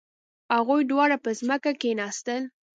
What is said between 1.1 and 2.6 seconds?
په ځمکه کښیناستل.